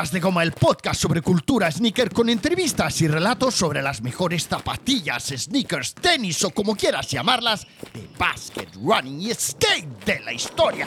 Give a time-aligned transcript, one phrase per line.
[0.00, 5.24] De Goma, el podcast sobre cultura sneaker con entrevistas y relatos sobre las mejores zapatillas,
[5.24, 10.86] sneakers, tenis o como quieras llamarlas, de basket, running y skate de la historia.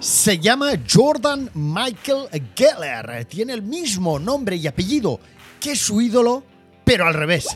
[0.00, 3.24] Se llama Jordan Michael Geller.
[3.26, 5.20] Tiene el mismo nombre y apellido
[5.60, 6.42] que su ídolo,
[6.84, 7.46] pero al revés.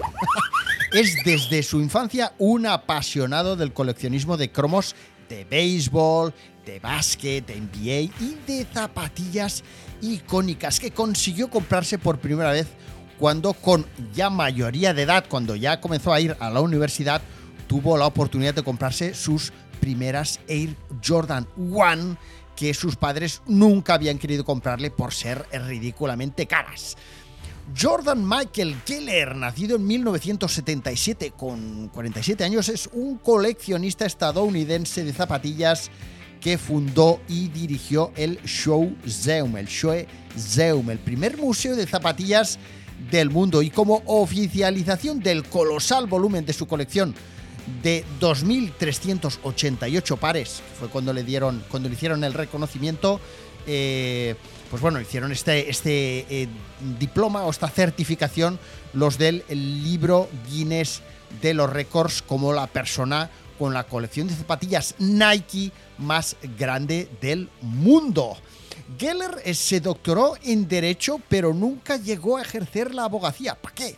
[0.92, 4.95] es desde su infancia un apasionado del coleccionismo de cromos
[5.29, 6.33] de béisbol,
[6.65, 9.65] de básquet, de NBA y de zapatillas
[10.02, 12.66] icónicas que consiguió comprarse por primera vez
[13.19, 17.23] cuando con ya mayoría de edad, cuando ya comenzó a ir a la universidad,
[17.69, 22.16] tuvo la oportunidad de comprarse sus primeras Air Jordan 1
[22.56, 26.97] que sus padres nunca habían querido comprarle por ser ridículamente caras.
[27.80, 35.91] Jordan Michael Keller, nacido en 1977 con 47 años, es un coleccionista estadounidense de zapatillas
[36.43, 42.59] que fundó y dirigió el Showzeum, el Showzeum, el primer museo de zapatillas
[43.11, 43.62] del mundo.
[43.62, 47.15] Y como oficialización del colosal volumen de su colección
[47.83, 53.20] de 2.388 pares, fue cuando le dieron, cuando le hicieron el reconocimiento,
[53.69, 54.35] eh,
[54.69, 56.48] pues bueno, hicieron este, este eh,
[56.98, 58.59] diploma o esta certificación
[58.95, 61.03] los del libro Guinness
[61.41, 63.31] de los récords como la persona
[63.62, 68.36] con la colección de zapatillas Nike más grande del mundo.
[68.98, 73.55] Geller eh, se doctoró en Derecho, pero nunca llegó a ejercer la abogacía.
[73.55, 73.96] ¿Para qué?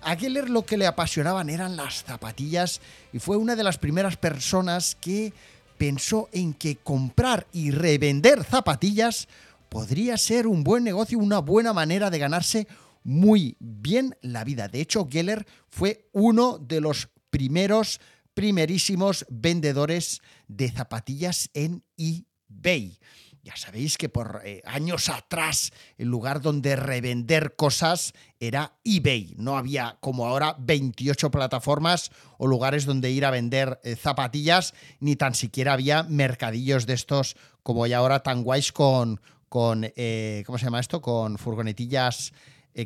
[0.00, 2.80] A Geller lo que le apasionaban eran las zapatillas
[3.12, 5.32] y fue una de las primeras personas que
[5.76, 9.26] pensó en que comprar y revender zapatillas
[9.70, 12.68] podría ser un buen negocio, una buena manera de ganarse
[13.02, 14.68] muy bien la vida.
[14.68, 18.00] De hecho, Geller fue uno de los primeros
[18.38, 22.96] primerísimos vendedores de zapatillas en eBay.
[23.42, 29.34] Ya sabéis que por eh, años atrás el lugar donde revender cosas era eBay.
[29.38, 35.16] No había como ahora 28 plataformas o lugares donde ir a vender eh, zapatillas, ni
[35.16, 37.34] tan siquiera había mercadillos de estos
[37.64, 41.02] como hay ahora tan guays con, con eh, ¿cómo se llama esto?
[41.02, 42.32] Con furgonetillas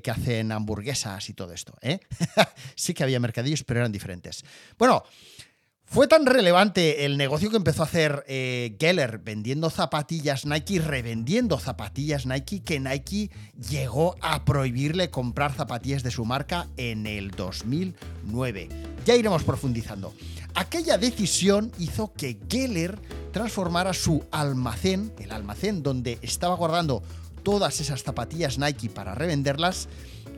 [0.00, 1.74] que hacen hamburguesas y todo esto.
[2.74, 4.44] sí que había mercadillos, pero eran diferentes.
[4.78, 5.04] Bueno,
[5.92, 11.58] fue tan relevante el negocio que empezó a hacer eh, Geller vendiendo zapatillas Nike, revendiendo
[11.58, 13.30] zapatillas Nike, que Nike
[13.68, 18.70] llegó a prohibirle comprar zapatillas de su marca en el 2009.
[19.04, 20.14] Ya iremos profundizando.
[20.54, 22.98] Aquella decisión hizo que Geller
[23.30, 27.02] transformara su almacén, el almacén donde estaba guardando
[27.42, 29.88] todas esas zapatillas Nike para revenderlas,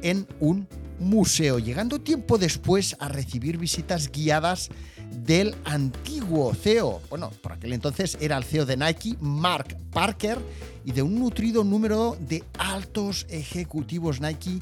[0.03, 4.71] en un museo, llegando tiempo después a recibir visitas guiadas
[5.11, 10.39] del antiguo CEO, bueno, por aquel entonces era el CEO de Nike, Mark Parker,
[10.85, 14.61] y de un nutrido número de altos ejecutivos Nike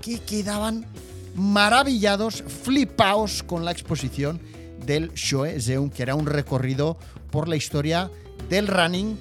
[0.00, 0.86] que quedaban
[1.34, 4.40] maravillados, flipaos con la exposición
[4.84, 6.96] del Shoe Zeum, que era un recorrido
[7.30, 8.10] por la historia
[8.48, 9.18] del running,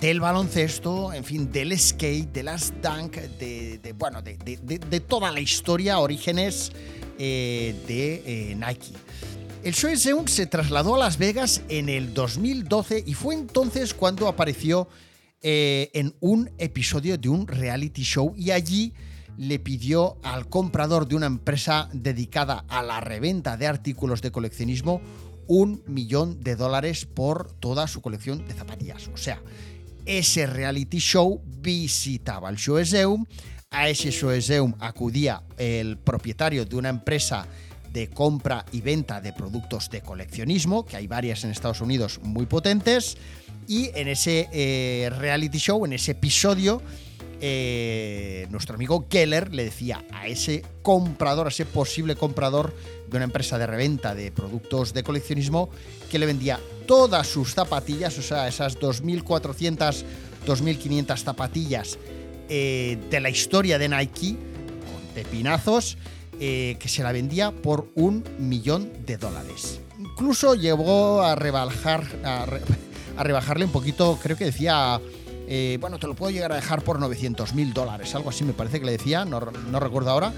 [0.00, 5.98] del baloncesto, en fin, del skate, de las dunk, de, bueno, de, toda la historia,
[5.98, 6.72] orígenes
[7.18, 8.92] eh, de eh, Nike.
[9.62, 14.26] El Show Seung se trasladó a Las Vegas en el 2012 y fue entonces cuando
[14.26, 14.88] apareció
[15.42, 18.94] eh, en un episodio de un reality show y allí
[19.36, 25.02] le pidió al comprador de una empresa dedicada a la reventa de artículos de coleccionismo
[25.46, 29.08] un millón de dólares por toda su colección de zapatillas.
[29.12, 29.42] O sea,
[30.06, 33.24] ese reality show visitaba el Shoeseum,
[33.70, 37.46] a ese Shoeseum acudía el propietario de una empresa
[37.92, 42.46] de compra y venta de productos de coleccionismo, que hay varias en Estados Unidos muy
[42.46, 43.16] potentes,
[43.66, 46.82] y en ese eh, reality show, en ese episodio,
[47.40, 52.74] eh, nuestro amigo Keller le decía a ese comprador, a ese posible comprador
[53.08, 55.70] de una empresa de reventa de productos de coleccionismo,
[56.10, 60.04] que le vendía todas sus zapatillas, o sea, esas 2.400,
[60.46, 61.98] 2.500 zapatillas
[62.48, 65.96] eh, de la historia de Nike, con pepinazos,
[66.40, 69.80] eh, que se la vendía por un millón de dólares.
[69.98, 72.46] Incluso llegó a rebajar, a,
[73.22, 75.00] rebajarle un poquito, creo que decía,
[75.52, 78.52] eh, bueno, te lo puedo llegar a dejar por 900 mil dólares, algo así me
[78.52, 80.32] parece que le decía, no, recuerdo ahora.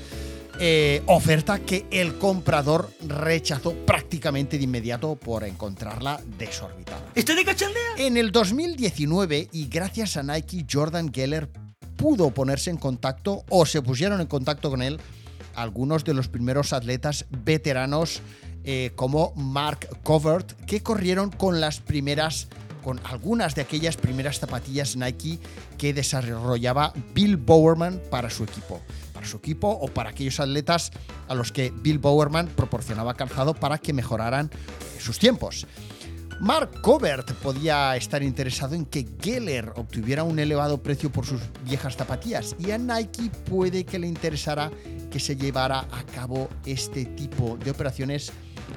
[0.59, 7.03] Eh, oferta que el comprador rechazó prácticamente de inmediato por encontrarla desorbitada.
[7.15, 7.83] ¿Estoy de cachondea?
[7.99, 11.51] En el 2019, y gracias a Nike, Jordan Geller
[11.97, 14.99] pudo ponerse en contacto o se pusieron en contacto con él
[15.55, 18.23] algunos de los primeros atletas veteranos
[18.65, 22.49] eh, como Mark Covert que corrieron con las primeras
[22.83, 25.39] con algunas de aquellas primeras zapatillas Nike
[25.79, 28.83] que desarrollaba Bill Bowerman para su equipo.
[29.13, 30.91] Para su equipo o para aquellos atletas
[31.29, 34.51] a los que Bill Bowerman proporcionaba calzado para que mejoraran
[34.99, 35.67] sus tiempos.
[36.43, 41.95] Mark Covert podía estar interesado en que Geller obtuviera un elevado precio por sus viejas
[41.97, 44.69] zapatillas y a Nike puede que le interesara
[45.09, 48.33] que se llevara a cabo este tipo de operaciones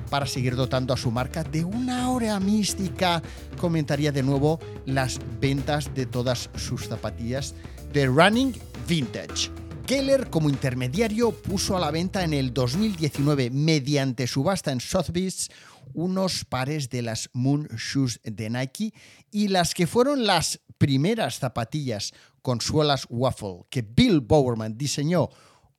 [0.10, 3.22] para seguir dotando a su marca de una aura mística.
[3.60, 7.56] Comentaría de nuevo las ventas de todas sus zapatillas
[7.94, 8.54] de Running
[8.88, 9.52] Vintage.
[9.88, 15.50] Geller como intermediario puso a la venta en el 2019 mediante subasta en Sotheby's
[15.94, 18.94] unos pares de las Moon Shoes de Nike
[19.32, 25.30] y las que fueron las primeras zapatillas con suelas waffle que Bill Bowerman diseñó,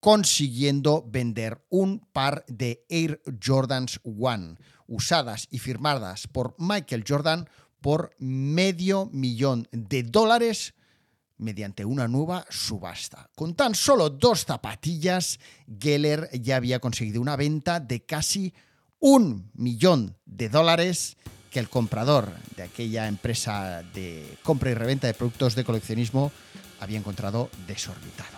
[0.00, 4.54] consiguiendo vender un par de Air Jordans One
[4.86, 7.46] usadas y firmadas por Michael Jordan
[7.82, 10.72] por medio millón de dólares
[11.38, 13.30] mediante una nueva subasta.
[13.34, 15.38] Con tan solo dos zapatillas,
[15.80, 18.52] Geller ya había conseguido una venta de casi
[19.00, 21.16] un millón de dólares
[21.50, 26.30] que el comprador de aquella empresa de compra y reventa de productos de coleccionismo
[26.80, 28.37] había encontrado desorbitado.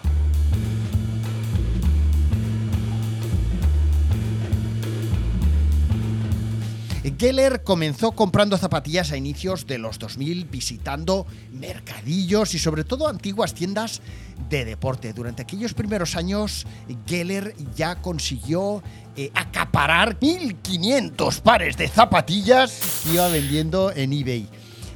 [7.19, 13.55] Geller comenzó comprando zapatillas a inicios de los 2000, visitando mercadillos y sobre todo antiguas
[13.55, 14.02] tiendas
[14.50, 15.14] de deporte.
[15.14, 16.67] Durante aquellos primeros años,
[17.06, 18.82] Geller ya consiguió
[19.17, 24.49] eh, acaparar 1.500 pares de zapatillas que iba vendiendo en eBay.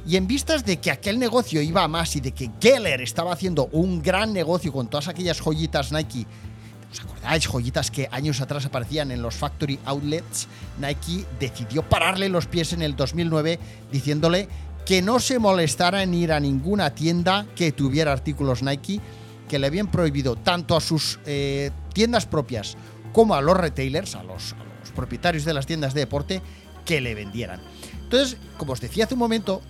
[0.07, 3.33] Y en vistas de que aquel negocio iba a más y de que Geller estaba
[3.33, 6.27] haciendo un gran negocio con todas aquellas joyitas Nike
[6.95, 7.45] ¿Os acordáis?
[7.45, 10.47] Joyitas que años atrás aparecían en los factory outlets.
[10.79, 13.59] Nike decidió pararle los pies en el 2009
[13.91, 14.47] diciéndole
[14.85, 19.01] que no se molestara en ir a ninguna tienda que tuviera artículos Nike,
[19.49, 22.77] que le habían prohibido tanto a sus eh, tiendas propias
[23.11, 26.41] como a los retailers, a los, a los propietarios de las tiendas de deporte,
[26.85, 27.59] que le vendieran.
[28.03, 29.61] Entonces, como os decía hace un momento,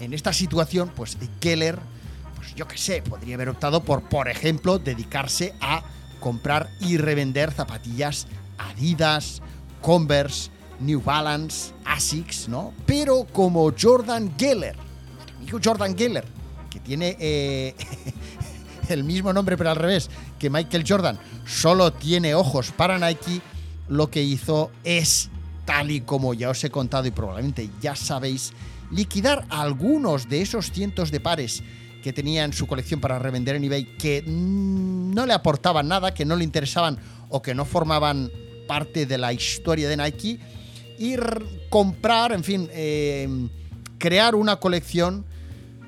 [0.00, 1.78] en esta situación, pues Keller,
[2.34, 5.84] pues yo qué sé, podría haber optado por, por ejemplo, dedicarse a
[6.20, 8.26] comprar y revender zapatillas
[8.58, 9.40] Adidas,
[9.80, 10.50] Converse,
[10.80, 12.72] New Balance, Asics, ¿no?
[12.86, 14.76] Pero como Jordan Geller,
[15.36, 16.24] amigo Jordan Geller,
[16.70, 17.74] que tiene eh,
[18.88, 23.40] el mismo nombre pero al revés que Michael Jordan, solo tiene ojos para Nike,
[23.88, 25.30] lo que hizo es,
[25.64, 28.52] tal y como ya os he contado y probablemente ya sabéis,
[28.90, 31.62] liquidar algunos de esos cientos de pares
[32.02, 36.24] que tenía en su colección para revender en eBay que no le aportaban nada, que
[36.24, 36.98] no le interesaban
[37.28, 38.30] o que no formaban
[38.66, 40.38] parte de la historia de Nike,
[40.98, 41.16] y
[41.70, 43.48] comprar, en fin, em,
[43.98, 45.24] crear una colección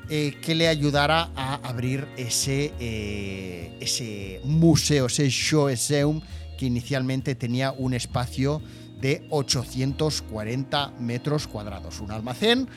[0.09, 6.21] eh, que le ayudara a abrir ese, eh, ese museo, ese Shoeseum,
[6.59, 8.61] que inicialmente tenía un espacio
[9.01, 12.01] de 840 metros cuadrados.
[12.01, 12.69] Un almacén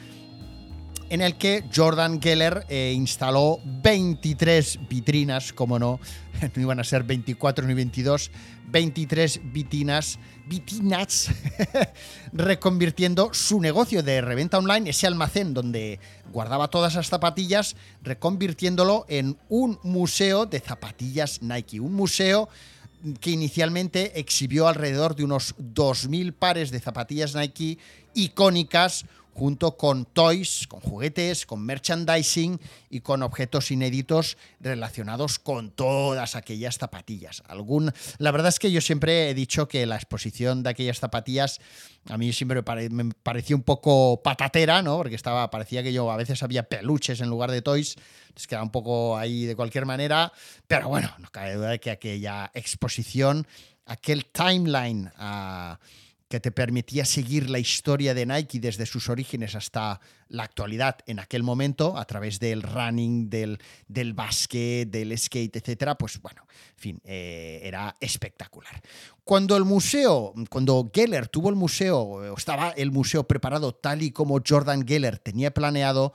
[1.14, 6.00] en el que Jordan Geller eh, instaló 23 vitrinas, como no,
[6.56, 8.32] no iban a ser 24 ni 22,
[8.72, 10.18] 23 vitrinas,
[10.48, 11.30] vitinas,
[12.34, 16.00] reconvirtiendo su negocio de reventa online, ese almacén donde
[16.32, 22.50] guardaba todas las zapatillas, reconvirtiéndolo en un museo de zapatillas Nike, un museo
[23.20, 27.78] que inicialmente exhibió alrededor de unos 2.000 pares de zapatillas Nike
[28.16, 32.60] icónicas, junto con toys, con juguetes, con merchandising
[32.90, 37.44] y con objetos inéditos relacionados con todas aquellas zapatillas.
[37.48, 41.60] Algún, la verdad es que yo siempre he dicho que la exposición de aquellas zapatillas
[42.10, 44.98] a mí siempre me, parecía un poco patatera, ¿no?
[44.98, 47.96] Porque estaba, parecía que yo a veces había peluches en lugar de toys,
[48.36, 50.32] es quedaba un poco ahí de cualquier manera,
[50.68, 53.48] pero bueno, no cabe duda de que aquella exposición,
[53.86, 55.12] aquel timeline
[56.34, 61.20] que te permitía seguir la historia de Nike desde sus orígenes hasta la actualidad en
[61.20, 66.80] aquel momento, a través del running, del, del básquet, del skate, etcétera, pues bueno, en
[66.80, 68.82] fin, eh, era espectacular.
[69.24, 74.42] Cuando el museo, cuando Geller tuvo el museo, estaba el museo preparado tal y como
[74.44, 76.14] Jordan Geller tenía planeado,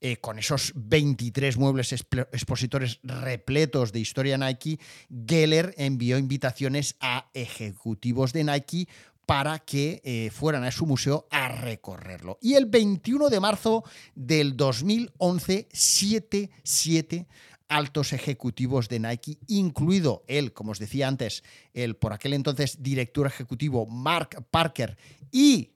[0.00, 4.78] eh, con esos 23 muebles expositores repletos de historia Nike,
[5.26, 8.88] Geller envió invitaciones a ejecutivos de Nike
[9.26, 12.38] para que eh, fueran a su museo a recorrerlo.
[12.40, 17.26] Y el 21 de marzo del 2011, 7, 7
[17.68, 21.42] altos ejecutivos de Nike, incluido él, como os decía antes,
[21.74, 24.96] el por aquel entonces director ejecutivo Mark Parker
[25.32, 25.72] y,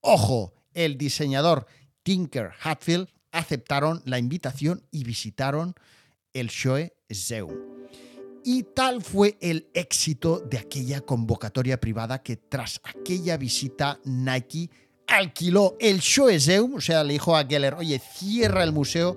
[0.00, 1.66] ojo, el diseñador
[2.02, 5.74] Tinker Hatfield, aceptaron la invitación y visitaron
[6.32, 7.54] el Shoe Zeum.
[8.52, 14.68] Y tal fue el éxito de aquella convocatoria privada que tras aquella visita Nike
[15.06, 19.16] alquiló el Shoeseum, o sea, le dijo a Geller, oye, cierra el museo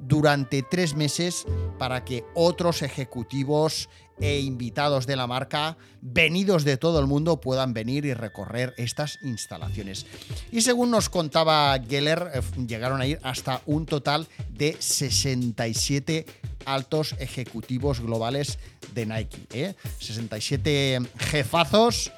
[0.00, 1.44] durante tres meses
[1.78, 3.88] para que otros ejecutivos
[4.20, 9.18] e invitados de la marca, venidos de todo el mundo, puedan venir y recorrer estas
[9.22, 10.06] instalaciones.
[10.50, 16.26] Y según nos contaba Geller, eh, llegaron a ir hasta un total de 67
[16.64, 18.58] altos ejecutivos globales
[18.94, 19.76] de Nike.
[19.98, 21.00] 67 ¿eh?
[21.18, 22.12] jefazos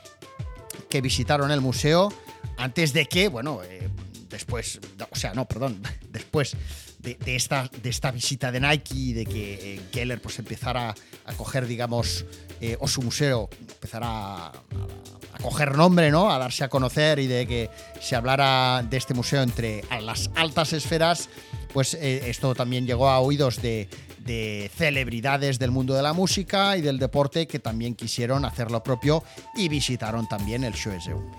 [0.90, 2.12] que visitaron el museo
[2.56, 3.88] antes de que, bueno, eh,
[4.28, 6.56] después, o sea, no, perdón, después
[7.04, 10.94] de, esta, de esta visita de Nike de que eh, Geller pues empezara
[11.24, 12.24] a coger, digamos,
[12.78, 14.52] o su museo empezara a,
[15.42, 16.32] coger nombre, ¿no?
[16.32, 17.68] A darse a conocer y de que
[18.00, 21.28] se hablara de este museo entre las altas esferas,
[21.74, 23.88] pues esto también llegó a oídos de,
[24.24, 28.82] de celebridades del mundo de la música y del deporte que también quisieron hacer lo
[28.82, 29.22] propio
[29.54, 31.30] y visitaron también el Shoeseu.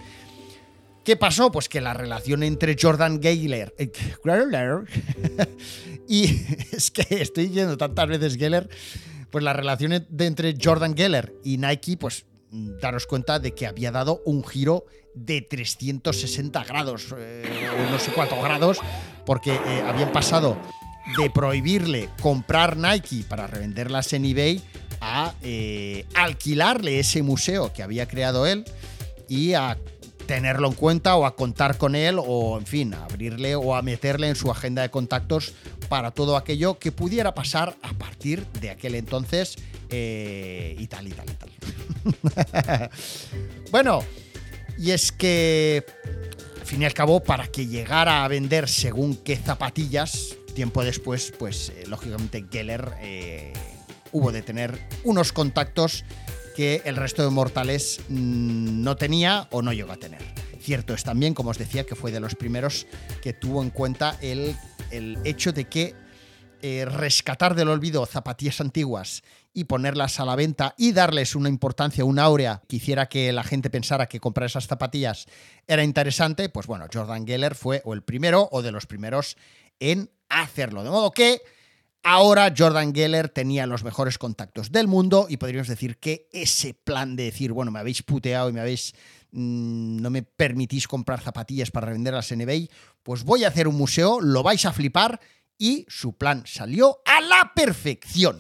[1.06, 1.52] ¿Qué pasó?
[1.52, 3.92] Pues que la relación entre Jordan Gayler eh,
[6.10, 6.26] y
[6.72, 8.68] es que estoy diciendo tantas veces Geller,
[9.30, 14.24] pues la relación entre Jordan Geller y Nike, pues daros cuenta de que había dado
[14.26, 17.44] un giro de 360 grados, eh,
[17.92, 18.80] no sé cuántos grados,
[19.28, 20.58] porque eh, habían pasado
[21.20, 24.60] de prohibirle comprar Nike para revenderlas en eBay
[25.02, 25.36] a
[26.16, 28.66] alquilarle ese museo que había creado él
[29.28, 29.78] y a
[30.28, 33.82] tenerlo en cuenta o a contar con él o en fin, a abrirle o a
[33.82, 35.54] meterle en su agenda de contactos
[35.90, 39.56] para todo aquello que pudiera pasar a partir de aquel entonces
[39.90, 42.90] eh, y tal y tal y tal.
[43.72, 44.04] bueno,
[44.78, 45.86] y es que
[46.60, 51.32] al fin y al cabo para que llegara a vender según qué zapatillas tiempo después,
[51.38, 53.54] pues eh, lógicamente Geller eh,
[54.12, 56.04] hubo de tener unos contactos
[56.56, 60.22] que el resto de mortales mm, no tenía o no llegó a tener.
[60.60, 62.88] Cierto es también, como os decía, que fue de los primeros
[63.22, 64.56] que tuvo en cuenta el,
[64.90, 65.94] el hecho de que
[66.62, 69.22] eh, rescatar del olvido zapatillas antiguas
[69.54, 73.44] y ponerlas a la venta y darles una importancia, una áurea que hiciera que la
[73.44, 75.28] gente pensara que comprar esas zapatillas
[75.68, 79.38] era interesante, pues bueno, Jordan Geller fue o el primero o de los primeros
[79.80, 80.84] en hacerlo.
[80.84, 81.42] De modo que
[82.06, 87.16] ahora Jordan Geller tenía los mejores contactos del mundo y podríamos decir que ese plan
[87.16, 88.94] de decir, bueno, me habéis puteado y me habéis
[89.32, 92.70] mm, no me permitís comprar zapatillas para revenderlas en eBay,
[93.02, 95.20] pues voy a hacer un museo, lo vais a flipar
[95.58, 98.40] y su plan salió a la perfección.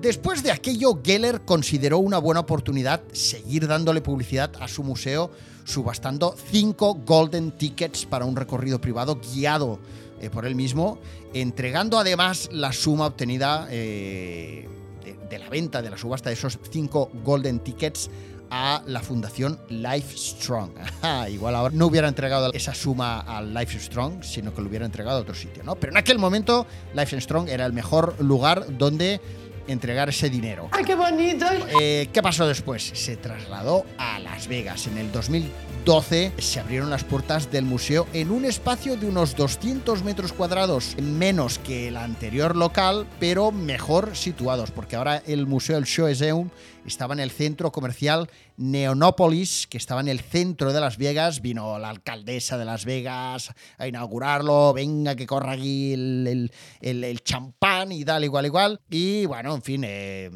[0.00, 5.32] Después de aquello, Geller consideró una buena oportunidad seguir dándole publicidad a su museo,
[5.68, 9.78] subastando cinco golden tickets para un recorrido privado guiado
[10.20, 10.98] eh, por él mismo,
[11.34, 14.66] entregando además la suma obtenida eh,
[15.28, 18.10] de, la venta de la subasta de esos cinco golden tickets
[18.50, 20.70] a la fundación Life Strong.
[21.30, 25.18] igual ahora no hubiera entregado esa suma al Life Strong, sino que lo hubiera entregado
[25.18, 25.76] a otro sitio, ¿no?
[25.76, 29.20] Pero en aquel momento Life Strong era el mejor lugar donde
[29.68, 30.68] entregar ese dinero.
[30.72, 31.46] ¡Ay, qué bonito!
[31.80, 32.90] Eh, ¿Qué pasó después?
[32.94, 34.86] Se trasladó a Las Vegas.
[34.86, 35.12] En el
[35.88, 40.94] 2012 se abrieron las puertas del museo en un espacio de unos 200 metros cuadrados,
[41.00, 46.50] menos que el anterior local, pero mejor situados, porque ahora el museo, el Shoeseum,
[46.84, 48.28] estaba en el centro comercial
[48.58, 51.40] Neonopolis, que estaba en el centro de Las Vegas.
[51.40, 54.74] Vino la alcaldesa de Las Vegas a inaugurarlo.
[54.74, 58.80] Venga, que corra aquí el, champán y tal, igual, igual.
[58.90, 59.84] Y bueno, en fin.
[59.86, 60.30] Eh,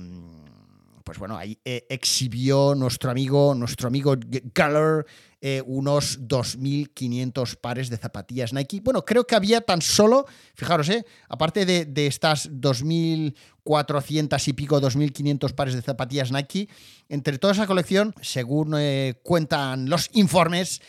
[1.13, 4.17] pues bueno, ahí eh, exhibió nuestro amigo, nuestro amigo
[4.55, 5.05] Galler
[5.43, 8.81] eh, unos 2.500 pares de zapatillas Nike.
[8.81, 14.81] Bueno, creo que había tan solo, fijaros, eh, aparte de, de estas 2.400 y pico,
[14.81, 16.71] 2.500 pares de zapatillas Nike,
[17.11, 20.81] entre toda esa colección, según eh, cuentan los informes,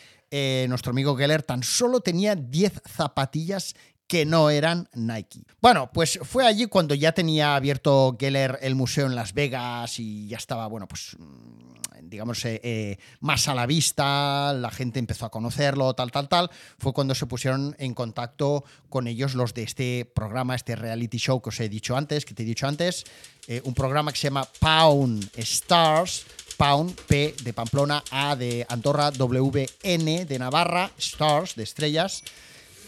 [0.67, 3.75] nuestro amigo Geller tan solo tenía 10 zapatillas
[4.13, 5.39] que no eran Nike.
[5.59, 10.27] Bueno, pues fue allí cuando ya tenía abierto Geller el museo en Las Vegas y
[10.27, 15.25] ya estaba, bueno, pues mm, digamos, eh, eh, más a la vista, la gente empezó
[15.25, 16.51] a conocerlo, tal, tal, tal.
[16.77, 21.41] Fue cuando se pusieron en contacto con ellos los de este programa, este reality show
[21.41, 23.05] que os he dicho antes, que te he dicho antes,
[23.47, 29.09] eh, un programa que se llama Pound Stars, Pound, P de Pamplona, A de Andorra,
[29.09, 32.23] W, N de Navarra, Stars de estrellas.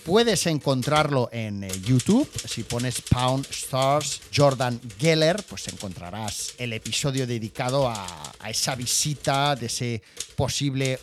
[0.06, 2.30] Puedes encontrarlo en eh, YouTube.
[2.48, 8.06] Si pones Pound Stars Jordan Geller, pues encontrarás el episodio dedicado a,
[8.48, 10.04] esa visita de ese
[10.36, 11.00] posible,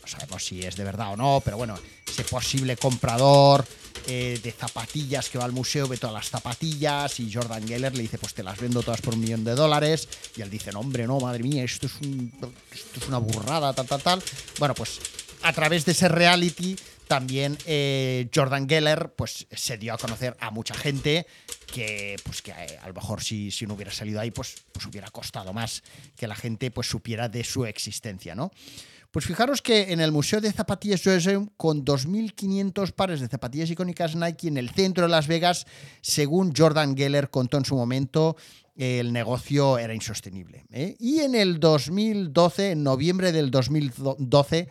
[0.00, 1.78] no sabemos si es de verdad o no, pero bueno,
[2.08, 3.66] ese posible comprador
[4.06, 8.00] eh, de zapatillas que va al museo, ve todas las zapatillas y Jordan Geller le
[8.02, 10.08] dice, pues te las vendo todas por un millón de dólares.
[10.34, 12.32] Y él dice, no, hombre, no, madre mía, esto es, un-
[12.72, 14.22] esto es una burrada, tal, tal, tal.
[14.58, 14.98] Bueno, pues
[15.42, 16.74] a través de ese reality
[17.10, 21.26] también eh, Jordan Geller pues se dio a conocer a mucha gente
[21.74, 24.86] que pues que eh, a lo mejor si, si no hubiera salido ahí pues, pues
[24.86, 25.82] hubiera costado más
[26.14, 28.52] que la gente pues supiera de su existencia, ¿no?
[29.10, 34.14] Pues fijaros que en el Museo de Zapatillas USA, con 2.500 pares de zapatillas icónicas
[34.14, 35.66] Nike en el centro de Las Vegas,
[36.02, 38.36] según Jordan Geller contó en su momento,
[38.76, 40.64] el negocio era insostenible.
[40.70, 40.94] ¿eh?
[41.00, 44.68] Y en el 2012, en noviembre del 2012,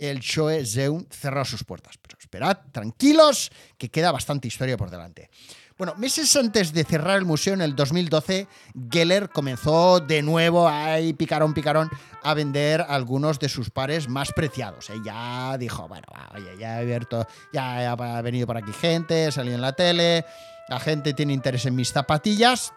[0.00, 1.98] el Shoe Zeun cerró sus puertas.
[2.00, 5.30] Pero esperad, tranquilos, que queda bastante historia por delante.
[5.76, 8.48] Bueno, meses antes de cerrar el museo en el 2012,
[8.90, 11.90] Geller comenzó de nuevo, ahí picarón, picarón,
[12.22, 14.90] a vender algunos de sus pares más preciados.
[14.90, 15.00] ¿eh?
[15.04, 19.54] Ya dijo, bueno, oye, ya he abierto, ya ha venido por aquí gente, he salido
[19.54, 20.26] en la tele,
[20.68, 22.74] la gente tiene interés en mis zapatillas,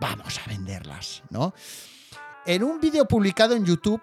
[0.00, 1.54] vamos a venderlas, ¿no?
[2.46, 4.02] En un vídeo publicado en YouTube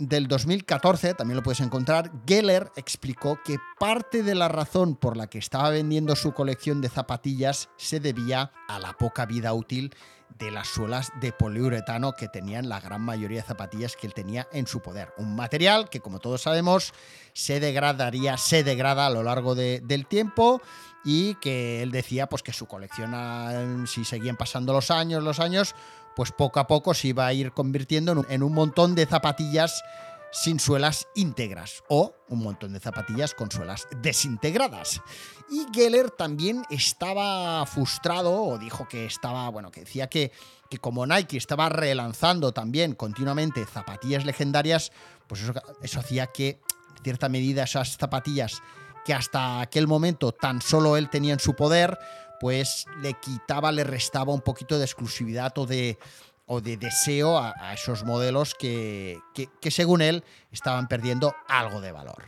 [0.00, 5.28] del 2014, también lo puedes encontrar, Geller explicó que parte de la razón por la
[5.28, 9.94] que estaba vendiendo su colección de zapatillas se debía a la poca vida útil
[10.38, 14.48] de las suelas de poliuretano que tenían la gran mayoría de zapatillas que él tenía
[14.52, 15.12] en su poder.
[15.18, 16.94] Un material que, como todos sabemos,
[17.34, 20.62] se degradaría, se degrada a lo largo de- del tiempo
[21.04, 25.40] y que él decía pues que su colección, ah, si seguían pasando los años, los
[25.40, 25.74] años,
[26.20, 29.82] pues poco a poco se iba a ir convirtiendo en un, montón de zapatillas
[30.30, 35.00] sin suelas íntegras o un montón de zapatillas con suelas desintegradas.
[35.48, 40.30] Y Geller también estaba frustrado o dijo que estaba, bueno, que decía que,
[40.68, 44.92] que como Nike estaba relanzando también continuamente zapatillas legendarias,
[45.26, 46.60] pues eso, eso hacía que
[46.98, 48.60] en cierta medida esas zapatillas
[49.06, 51.98] que hasta aquel momento tan solo él tenía en su poder,
[52.40, 55.98] pues le quitaba, le restaba un poquito de exclusividad o de,
[56.46, 62.24] o de deseo a, esos modelos que, que, según él estaban perdiendo algo de valor.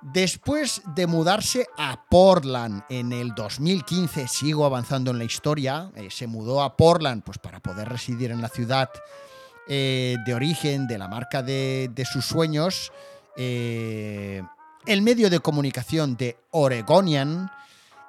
[0.00, 6.26] Después de mudarse a Portland en el 2015, sigo avanzando en la historia, eh, se
[6.26, 8.90] mudó a Portland pues, para poder residir en la ciudad
[9.68, 12.90] eh, de origen de la marca de, de sus sueños.
[13.36, 14.42] Eh,
[14.86, 17.50] el medio de comunicación de Oregonian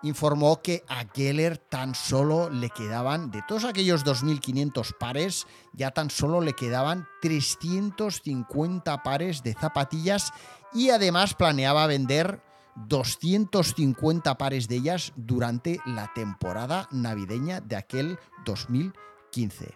[0.03, 6.09] informó que a Geller tan solo le quedaban, de todos aquellos 2.500 pares, ya tan
[6.09, 10.31] solo le quedaban 350 pares de zapatillas
[10.73, 12.43] y además planeaba vender
[12.75, 19.73] 250 pares de ellas durante la temporada navideña de aquel 2015.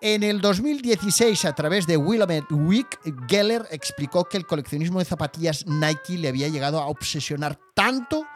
[0.00, 5.64] En el 2016, a través de Willamette Week, Geller explicó que el coleccionismo de zapatillas
[5.66, 8.26] Nike le había llegado a obsesionar tanto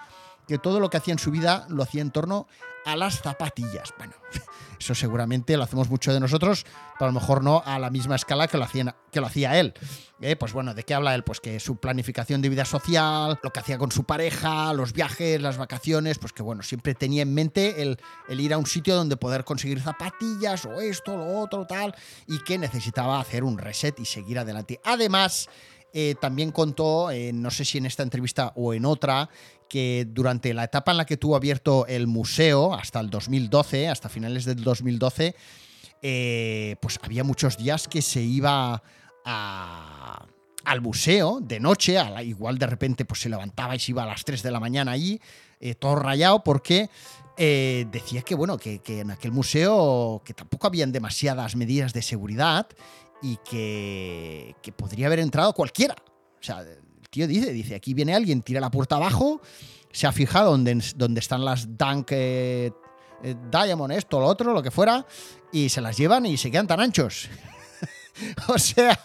[0.49, 2.49] que todo lo que hacía en su vida lo hacía en torno
[2.85, 3.93] a las zapatillas.
[3.99, 4.15] Bueno,
[4.81, 6.65] eso seguramente lo hacemos mucho de nosotros,
[6.99, 9.61] pero a lo mejor no a la misma escala que lo, hacían, que lo hacía
[9.61, 9.75] él.
[10.21, 11.23] Eh, pues bueno, ¿de qué habla él?
[11.23, 15.41] Pues que su planificación de vida social, lo que hacía con su pareja, los viajes,
[15.41, 18.97] las vacaciones, pues que bueno, siempre tenía en mente el, el ir a un sitio
[18.97, 21.95] donde poder conseguir zapatillas o esto, lo otro, tal,
[22.27, 24.81] y que necesitaba hacer un reset y seguir adelante.
[24.83, 25.49] Además,
[25.93, 29.31] eh, también contó, eh, no sé si en esta entrevista o en otra,
[29.69, 34.09] que durante la etapa en la que tuvo abierto el museo, hasta el 2012, hasta
[34.09, 35.35] finales del 2012,
[36.03, 38.83] eh, pues había muchos días que se iba
[39.25, 40.27] a,
[40.65, 44.03] al museo de noche, a la, igual de repente pues se levantaba y se iba
[44.03, 45.21] a las 3 de la mañana allí,
[45.61, 46.89] eh, todo rayado, porque
[47.37, 52.03] eh, decía que, bueno, que, que en aquel museo que tampoco habían demasiadas medidas de
[52.03, 52.69] seguridad
[53.23, 55.97] y que, que podría haber entrado cualquiera.
[56.41, 56.65] O sea,
[57.11, 59.41] tío dice, dice, aquí viene alguien, tira la puerta abajo,
[59.93, 62.71] se ha fijado donde, están las Dunk eh,
[63.23, 65.07] eh, Diamond, esto, lo otro, lo que fuera,
[65.53, 67.29] y se las llevan y se quedan tan anchos.
[68.49, 68.99] o sea,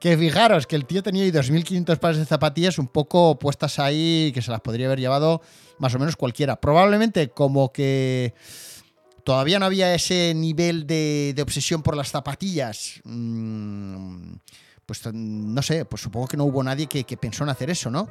[0.00, 4.30] que fijaros que el tío tenía ahí 2.500 pares de zapatillas un poco puestas ahí
[4.34, 5.42] que se las podría haber llevado
[5.78, 6.60] más o menos cualquiera.
[6.60, 8.34] Probablemente como que
[9.24, 13.00] todavía no había ese nivel de, obsesión por las zapatillas.
[13.04, 14.34] Mm,
[14.86, 18.08] pues no sé, pues supongo que no hubo nadie que, pensó en hacer eso, ¿no?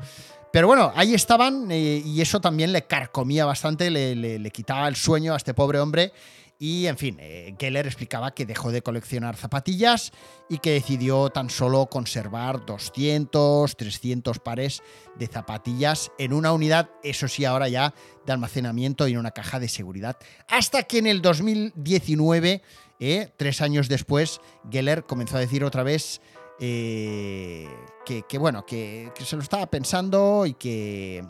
[0.51, 5.33] Pero bueno, ahí estaban eh, y eso también le carcomía bastante, le, quitaba el sueño
[5.33, 6.11] a este pobre hombre.
[6.57, 10.13] Y en fin, eh, Geller explicaba que dejó de coleccionar zapatillas
[10.49, 14.81] y que decidió tan solo conservar 200, 300 pares
[15.19, 17.93] de zapatillas en una unidad, eso sí, ahora ya
[18.25, 20.17] de almacenamiento y en una caja de seguridad.
[20.47, 22.61] Hasta que en el 2019,
[23.01, 24.39] eh, tres años después,
[24.71, 26.21] Geller comenzó a decir otra vez
[26.59, 27.67] eh,
[28.05, 31.25] que, bueno, que, se lo estaba pensando y que,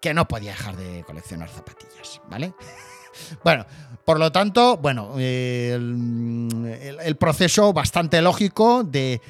[0.00, 2.54] que no podía dejar de coleccionar zapatillas, ¿vale?
[3.44, 3.66] Bueno,
[4.04, 9.20] por lo tanto, bueno, el, proceso bastante lógico de,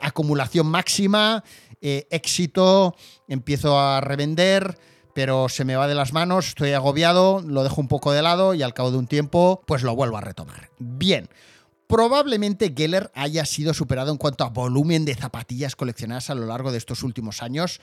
[0.00, 1.42] acumulación máxima,
[1.80, 2.94] eh, éxito,
[3.28, 4.78] empiezo a revender,
[5.14, 8.54] pero se me va de las manos, estoy agobiado, lo dejo un poco de lado
[8.54, 10.70] y al cabo de un tiempo, pues lo vuelvo a retomar.
[10.78, 11.28] Bien.
[11.86, 16.72] Probablemente Geller haya sido superado en cuanto a volumen de zapatillas coleccionadas a lo largo
[16.72, 17.80] de estos últimos años.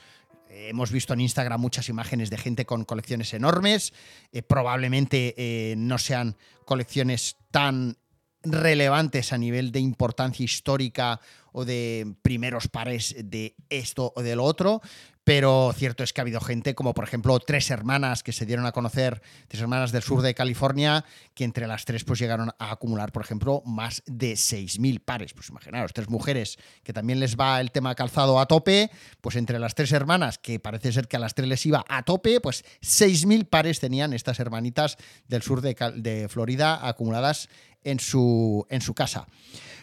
[0.50, 3.94] Hemos visto en Instagram muchas imágenes de gente con colecciones enormes.
[4.32, 7.98] Eh, probablemente eh, no sean colecciones tan
[8.42, 11.20] relevantes a nivel de importancia histórica
[11.52, 14.82] o de primeros pares de esto o de lo otro,
[15.30, 18.66] pero cierto es que ha habido gente como por ejemplo tres hermanas que se dieron
[18.66, 22.72] a conocer, tres hermanas del sur de California, que entre las tres pues llegaron a
[22.72, 25.36] acumular por ejemplo más de 6.000 pares.
[25.36, 28.90] Pues imaginaros, tres mujeres que también les va el tema calzado a tope,
[29.22, 32.02] pues entre las tres hermanas, que parece ser que a las tres les iba a
[32.02, 37.50] tope, pues 6.000 pares tenían estas hermanitas del sur de, de Florida acumuladas
[37.84, 39.28] en su, en su casa.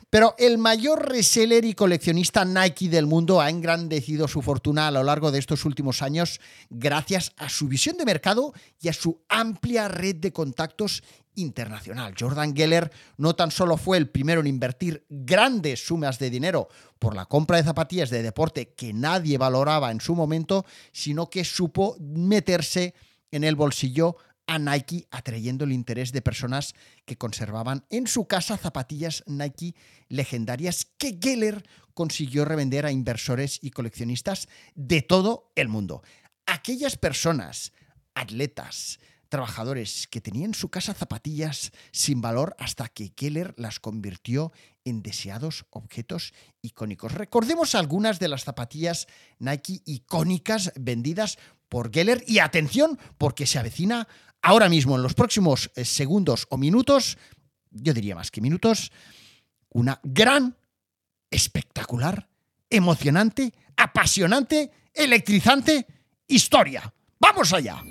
[0.09, 5.03] Pero el mayor reseller y coleccionista Nike del mundo ha engrandecido su fortuna a lo
[5.03, 6.40] largo de estos últimos años
[6.71, 11.03] gracias a su visión de mercado y a su amplia red de contactos
[11.35, 12.14] internacional.
[12.19, 17.14] Jordan Geller no tan solo fue el primero en invertir grandes sumas de dinero por
[17.14, 21.97] la compra de zapatillas de deporte que nadie valoraba en su momento, sino que supo
[22.01, 22.95] meterse
[23.31, 28.56] en el bolsillo a Nike, atrayendo el interés de personas que conservaban en su casa
[28.56, 29.74] zapatillas Nike
[30.09, 36.02] legendarias que Geller consiguió revender a inversores y coleccionistas de todo el mundo.
[36.46, 37.72] Aquellas personas,
[38.14, 44.52] atletas, trabajadores que tenían en su casa zapatillas sin valor hasta que Geller las convirtió
[44.85, 46.32] en deseados objetos
[46.62, 47.12] icónicos.
[47.12, 54.06] Recordemos algunas de las zapatillas Nike icónicas vendidas por Geller y atención porque se avecina
[54.46, 57.18] ahora mismo, en los próximos eh, segundos o minutos,
[57.72, 58.92] yo diría más que minutos,
[59.70, 60.56] una gran,
[61.28, 62.28] espectacular,
[62.70, 65.85] emocionante, apasionante, electrizante
[66.28, 66.94] historia.
[67.18, 67.82] ¡Vamos allá!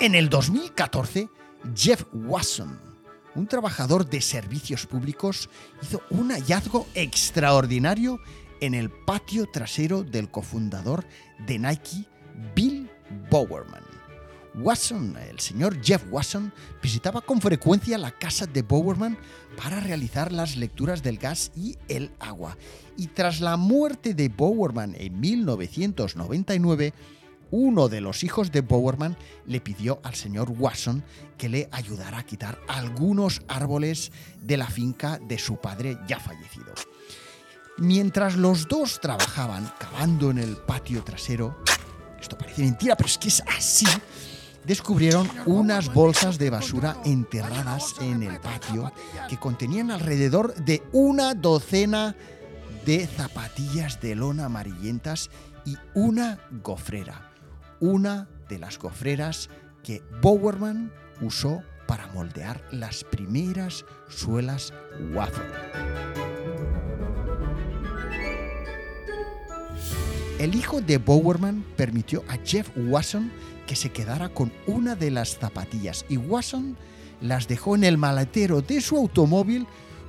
[0.00, 1.28] En el 2014,
[1.72, 2.93] Jeff Wasson
[3.34, 5.48] un trabajador de servicios públicos
[5.82, 8.20] hizo un hallazgo extraordinario
[8.60, 11.04] en el patio trasero del cofundador
[11.46, 12.06] de Nike,
[12.54, 12.90] Bill
[13.30, 13.82] Bowerman.
[14.56, 19.18] Watson, el señor Jeff Watson, visitaba con frecuencia la casa de Bowerman
[19.56, 22.56] para realizar las lecturas del gas y el agua.
[22.96, 26.94] Y tras la muerte de Bowerman en 1999,
[27.56, 31.04] uno de los hijos de Bowerman le pidió al señor Watson
[31.38, 36.74] que le ayudara a quitar algunos árboles de la finca de su padre ya fallecido.
[37.78, 41.56] Mientras los dos trabajaban cavando en el patio trasero,
[42.20, 43.86] esto parece mentira, pero es que es así,
[44.64, 48.92] descubrieron unas bolsas de basura enterradas en el patio
[49.28, 52.16] que contenían alrededor de una docena
[52.84, 55.30] de zapatillas de lona amarillentas
[55.64, 57.23] y una gofrera
[57.84, 59.50] una de las gofreras
[59.82, 64.72] que Bowerman usó para moldear las primeras suelas
[65.12, 65.44] waffle.
[70.38, 73.30] El hijo de Bowerman permitió a Jeff Wasson
[73.66, 76.78] que se quedara con una de las zapatillas y Wasson
[77.20, 79.66] las dejó en el maletero de su automóvil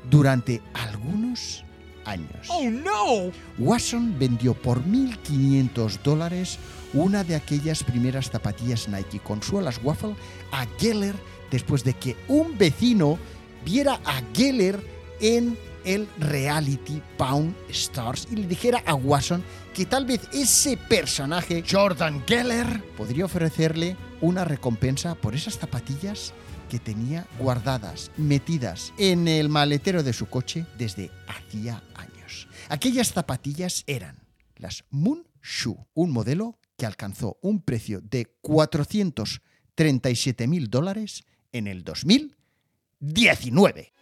[0.09, 1.65] durante algunos
[2.05, 2.47] años.
[2.49, 3.31] ¡Oh, no!
[3.57, 6.57] Wasson vendió por 1.500 dólares
[6.93, 10.15] una de aquellas primeras zapatillas Nike con suelas waffle
[10.51, 11.15] a Geller
[11.51, 13.19] después de que un vecino
[13.65, 14.79] viera a Geller
[15.19, 21.63] en el reality Pound Stars y le dijera a Watson que tal vez ese personaje,
[21.69, 26.33] Jordan Geller, podría ofrecerle una recompensa por esas zapatillas
[26.75, 32.49] que tenía guardadas, metidas en el maletero de su coche desde hacía años.
[32.67, 34.17] Aquellas zapatillas eran
[34.57, 41.85] las Moon Shoe, un modelo que alcanzó un precio de 437 mil dólares en el
[41.85, 43.93] 2019.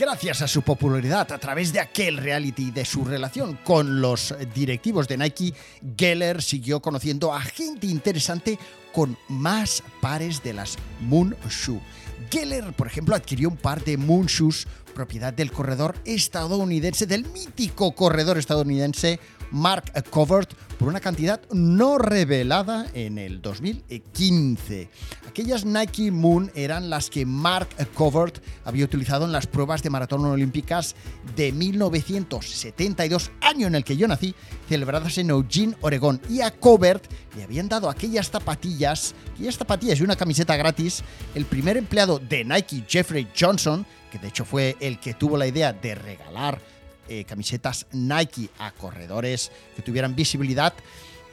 [0.00, 4.34] Gracias a su popularidad a través de aquel reality y de su relación con los
[4.54, 5.52] directivos de Nike,
[5.94, 8.58] Geller siguió conociendo a gente interesante
[8.94, 11.82] con más pares de las Moon Shoe.
[12.30, 17.92] Geller, por ejemplo, adquirió un par de Moon Shoes, propiedad del corredor estadounidense, del mítico
[17.92, 24.88] corredor estadounidense Mark Covert por una cantidad no revelada en el 2015.
[25.28, 30.24] Aquellas Nike Moon eran las que Mark Covert había utilizado en las pruebas de maratón
[30.24, 30.94] olímpicas
[31.36, 34.34] de 1972, año en el que yo nací,
[34.68, 36.20] celebradas en Eugene, Oregón.
[36.28, 37.04] Y a Covert
[37.36, 41.02] le habían dado aquellas zapatillas, aquellas zapatillas y una camiseta gratis,
[41.34, 45.46] el primer empleado de Nike, Jeffrey Johnson, que de hecho fue el que tuvo la
[45.46, 46.60] idea de regalar
[47.10, 50.72] eh, camisetas Nike a corredores que tuvieran visibilidad.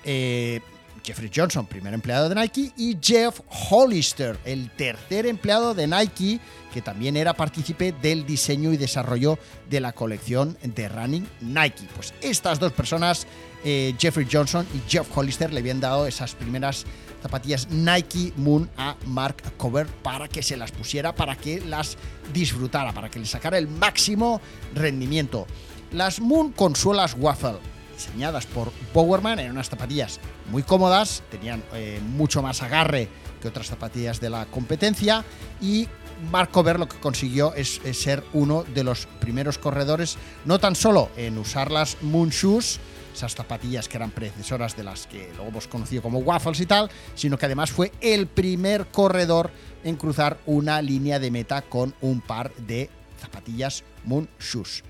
[0.04, 0.60] Eh,
[1.04, 6.40] Jeffrey Johnson, primer empleado de Nike, y Jeff Hollister, el tercer empleado de Nike,
[6.74, 11.88] que también era partícipe del diseño y desarrollo de la colección de running Nike.
[11.96, 13.28] Pues estas dos personas,
[13.64, 16.86] eh, Jeffrey Johnson y Jeff Hollister, le habían dado esas primeras
[17.22, 21.98] zapatillas Nike Moon a Mark Cover para que se las pusiera, para que las
[22.34, 24.42] disfrutara, para que le sacara el máximo
[24.76, 25.48] rendimiento.
[25.92, 27.60] Las Moon Consuelas Waffle,
[27.96, 30.20] diseñadas por Bowerman, eran unas zapatillas
[30.52, 33.08] muy cómodas, tenían eh, mucho más agarre
[33.42, 35.24] que otras zapatillas de la competencia
[35.62, 35.88] y
[36.30, 40.76] Mark Cover lo que consiguió es, es, ser uno de los primeros corredores, no tan
[40.76, 42.80] solo en usar las Moon Shoes,
[43.14, 46.90] esas zapatillas que eran predecesoras de las que luego hemos conocido como waffles y tal,
[47.16, 49.52] sino que además fue el primer corredor
[49.84, 54.84] en cruzar una línea de meta con un par de zapatillas Moon Shoes.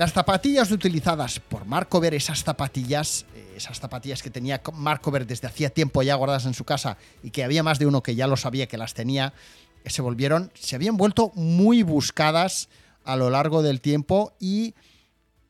[0.00, 5.26] Las zapatillas utilizadas por Mark Cover, esas zapatillas, eh, esas zapatillas que tenía Mark Cover
[5.26, 8.14] desde hacía tiempo ya guardadas en su casa y que había más de uno que
[8.14, 9.34] ya lo sabía que las tenía,
[9.84, 12.70] se volvieron, se habían vuelto muy buscadas
[13.04, 14.74] a lo largo del tiempo y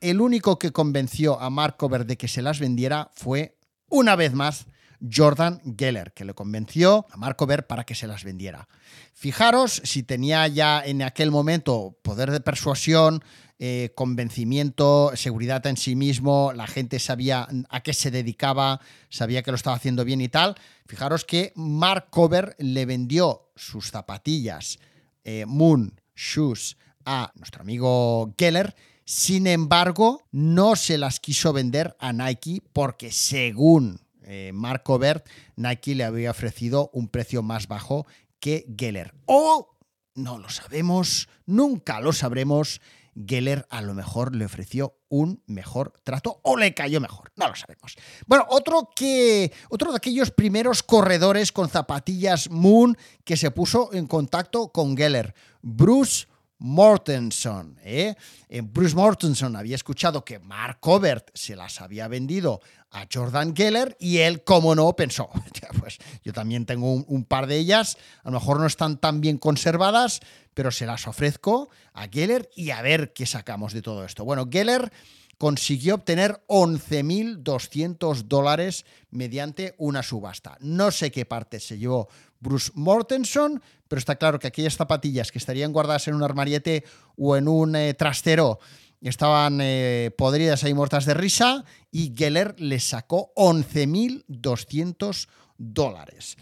[0.01, 3.57] el único que convenció a Mark Cover de que se las vendiera fue,
[3.89, 4.67] una vez más,
[5.01, 8.69] Jordan Geller, que le convenció a Mark Cover para que se las vendiera.
[9.15, 13.23] Fijaros si tenía ya en aquel momento poder de persuasión,
[13.61, 19.53] eh, convencimiento, seguridad en sí mismo, la gente sabía a qué se dedicaba, sabía que
[19.53, 20.57] lo estaba haciendo bien y tal.
[20.87, 24.81] Fijaros que Mark Cover le vendió sus zapatillas
[25.23, 28.75] eh, Moon Shoes a nuestro amigo Geller
[29.11, 35.97] sin embargo, no se las quiso vender a Nike porque según eh, Mark Covert, Nike
[35.97, 38.07] le había ofrecido un precio más bajo
[38.39, 39.13] que Geller.
[39.27, 39.77] O,
[40.15, 42.81] no lo sabemos, nunca lo sabremos,
[43.15, 47.57] Geller a lo mejor le ofreció un mejor trato o le cayó mejor, no lo
[47.57, 47.97] sabemos.
[48.27, 54.07] Bueno, otro que otro de aquellos primeros corredores con zapatillas Moon que se puso en
[54.07, 56.27] contacto con Geller, Bruce
[56.61, 57.79] Mortenson.
[57.83, 58.15] ¿eh?
[58.49, 62.61] Eh, Bruce Mortenson había escuchado que Mark Covert se las había vendido
[62.93, 65.31] a Jordan Geller y él, como no, pensó,
[65.81, 69.39] pues yo también tengo un, par de ellas, a lo mejor no están tan bien
[69.39, 70.21] conservadas,
[70.55, 74.25] pero se las ofrezco a Geller y a ver qué sacamos de todo esto.
[74.25, 74.93] Bueno, Geller
[75.39, 80.59] consiguió obtener 11.200 dólares mediante una subasta.
[80.61, 82.09] No sé qué parte se llevó
[82.41, 86.85] Bruce Mortenson, pero está claro que aquellas zapatillas que estarían guardadas en un armariete
[87.17, 88.61] o en un eh, trastero
[89.01, 95.27] estaban eh, podridas ahí muertas de risa y Geller les sacó 11.200
[95.59, 96.37] dólares.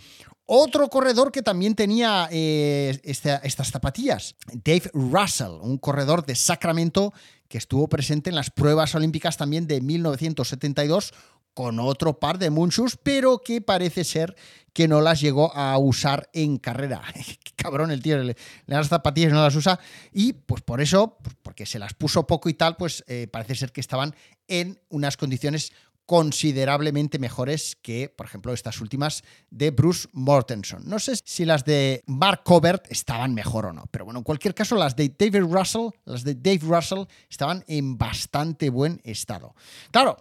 [0.44, 7.14] Otro corredor que también tenía eh, estas zapatillas, Dave Russell, un corredor de Sacramento
[7.48, 11.14] que estuvo presente en las pruebas olímpicas también de 1972
[11.54, 14.36] con otro par de Moonshoes, pero que parece ser
[14.78, 17.02] que no las llegó a usar en carrera.
[17.12, 19.80] Qué cabrón el tío, le, da las zapatillas y no las usa.
[20.12, 23.56] Y pues por eso, pues porque se las puso poco y tal, pues eh, parece
[23.56, 24.14] ser que estaban
[24.46, 25.72] en unas condiciones
[26.06, 30.88] considerablemente mejores que, por ejemplo, estas últimas de Bruce Mortenson.
[30.88, 34.54] No sé si las de Mark Covert estaban mejor o no, pero bueno, en cualquier
[34.54, 39.56] caso, las de David Russell, las de Dave Russell estaban en bastante buen estado.
[39.90, 40.16] Claro,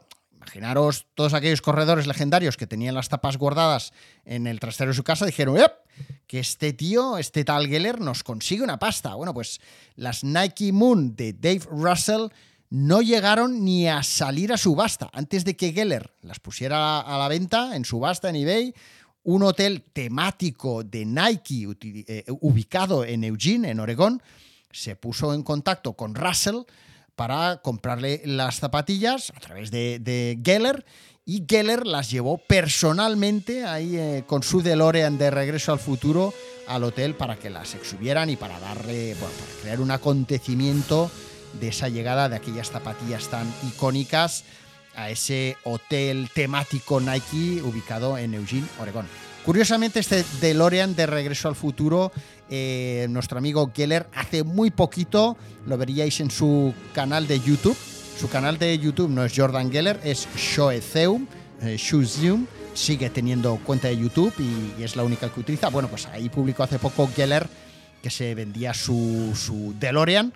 [0.48, 3.92] Imaginaros todos aquellos corredores legendarios que tenían las tapas guardadas
[4.24, 5.58] en el trastero de su casa, dijeron,
[6.26, 9.14] que este tío, este tal Geller, nos consigue una pasta.
[9.16, 9.60] Bueno, pues
[9.98, 12.28] las Nike Moon de Dave Russell
[12.70, 15.10] no llegaron ni a salir a subasta.
[15.12, 18.74] Antes de que Geller las pusiera a la venta en subasta en eBay,
[19.24, 21.68] un hotel temático de Nike
[22.08, 24.24] eh, ubicado en Eugene, en Oregón,
[24.72, 26.62] se puso en contacto con Russell
[27.18, 30.86] para comprarle las zapatillas a través de, Geller
[31.26, 36.32] y Geller las llevó personalmente ahí eh, con su DeLorean de regreso al futuro
[36.68, 41.10] al hotel para que las exhubieran y para darle, bueno, para crear un acontecimiento
[41.60, 44.44] de esa llegada de aquellas zapatillas tan icónicas
[44.96, 49.08] a ese hotel temático Nike ubicado en Eugene, Oregón.
[49.48, 52.12] Curiosamente, este DeLorean de Regreso al Futuro,
[52.50, 57.78] eh, nuestro amigo Geller, hace muy poquito, lo veríais en su canal de YouTube.
[58.20, 61.28] Su canal de YouTube no es Jordan Geller, es Shoezeum,
[61.62, 61.78] eh,
[62.74, 65.70] sigue teniendo cuenta de YouTube y, es la única que utiliza.
[65.70, 67.48] Bueno, pues ahí publicó hace poco Geller
[68.04, 70.34] que se vendía su, DeLorean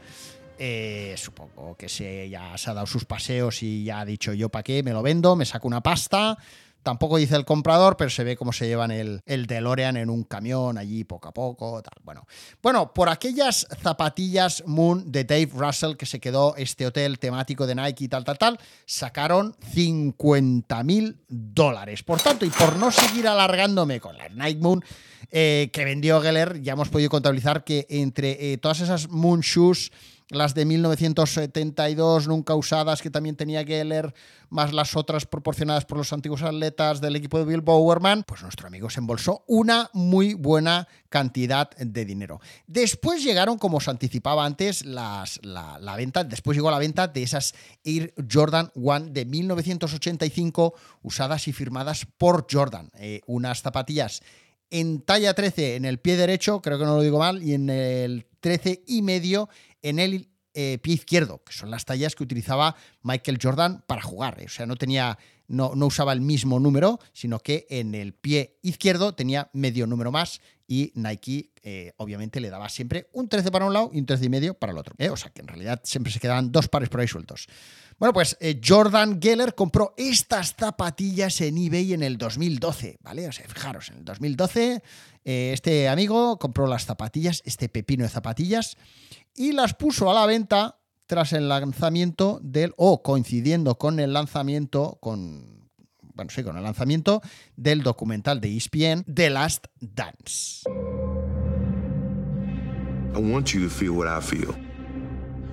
[0.57, 4.47] eh, supongo que se, ya se ha dado sus paseos y ya ha dicho yo
[4.47, 6.37] para qué, me lo vendo, me saco una pasta.
[6.83, 10.23] Tampoco dice el comprador, pero se ve cómo se llevan el, el DeLorean en un
[10.23, 11.81] camión allí poco a poco.
[11.81, 11.93] Tal.
[12.03, 12.25] Bueno.
[12.61, 17.75] bueno, por aquellas zapatillas Moon de Dave Russell que se quedó este hotel temático de
[17.75, 22.03] Nike y tal, tal, tal, sacaron 50 mil dólares.
[22.03, 24.83] Por tanto, y por no seguir alargándome con la Nike Moon
[25.31, 29.91] eh, que vendió Geller, ya hemos podido contabilizar que entre eh, todas esas Moon Shoes
[30.31, 34.13] las de 1972 nunca usadas que también tenía Geller,
[34.49, 38.67] más las otras proporcionadas por los antiguos atletas del equipo de Bill Bowerman, pues nuestro
[38.67, 42.39] amigo se embolsó una muy buena cantidad de dinero.
[42.65, 47.53] Después llegaron, como os anticipaba antes, las, la, venta, después llegó la venta de esas
[47.83, 54.21] Air Jordan One de 1985 usadas y firmadas por Jordan, eh, unas zapatillas
[54.71, 57.69] en talla 13 en el pie derecho, creo que no lo digo mal, y en
[57.69, 59.49] el 13 y medio
[59.81, 64.37] en el eh, pie izquierdo, que son las tallas que utilizaba Michael Jordan para jugar.
[64.43, 65.17] O sea, no tenía,
[65.51, 70.11] no, no, usaba el mismo número, sino que en el pie izquierdo tenía medio número
[70.11, 74.05] más y Nike eh, obviamente le daba siempre un 13 para un lado y un
[74.05, 74.95] 13 y medio para el otro.
[74.97, 75.09] ¿eh?
[75.09, 77.47] O sea que en realidad siempre se quedaban dos pares por ahí sueltos.
[77.99, 83.27] Bueno, pues Jordan Geller compró estas zapatillas en eBay en el 2012, ¿vale?
[83.27, 84.81] O sea, fijaros, en el 2012
[85.23, 88.75] este amigo compró las zapatillas, este pepino de zapatillas,
[89.35, 90.80] y las puso a la venta
[91.11, 95.67] tras el lanzamiento del, o coincidiendo con el lanzamiento, con,
[96.13, 97.21] bueno, sí, con el lanzamiento
[97.57, 100.63] del documental de ESPN, The Last Dance.
[103.13, 104.55] I want you to feel what I feel.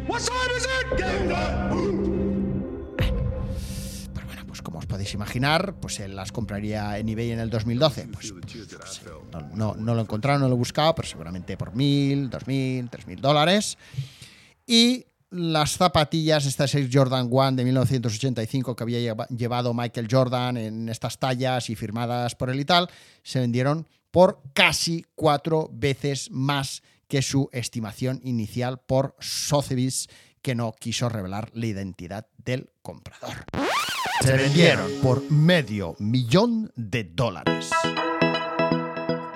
[0.06, 0.68] What time is it?
[4.62, 8.08] como os podéis imaginar, pues él las compraría en eBay en el 2012.
[8.12, 9.02] Pues, pues
[9.54, 13.08] no, no, lo encontraron, no lo he buscado, pero seguramente por mil, dos mil, tres
[13.08, 13.78] mil dólares.
[14.66, 20.88] Y las zapatillas, estas Air Jordan One de 1985 que había llevado Michael Jordan en
[20.88, 22.88] estas tallas y firmadas por él y tal,
[23.22, 30.08] se vendieron por casi cuatro veces más que su estimación inicial por Sotheby's,
[30.42, 33.44] que no quiso revelar la identidad del comprador
[34.20, 37.70] se vendieron por medio millón de dólares.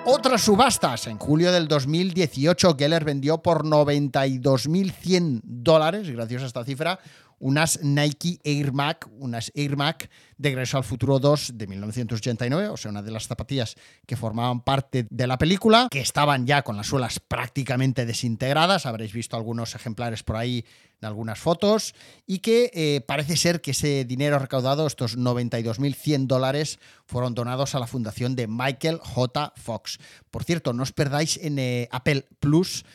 [0.05, 1.07] Otras subastas.
[1.07, 6.99] En julio del 2018, Geller vendió por 92.100 dólares, gracias a esta cifra,
[7.43, 12.77] unas Nike Air Mac, unas Air Mac de Regreso al Futuro 2 de 1989, o
[12.77, 13.75] sea, una de las zapatillas
[14.07, 19.11] que formaban parte de la película, que estaban ya con las suelas prácticamente desintegradas, habréis
[19.11, 20.63] visto algunos ejemplares por ahí
[21.01, 26.79] en algunas fotos, y que eh, parece ser que ese dinero recaudado, estos 92.100 dólares,
[27.05, 29.53] fueron donados a la fundación de Michael J.
[29.57, 29.99] Fox.
[30.31, 32.85] Por cierto, no os perdáis en eh, Apple Plus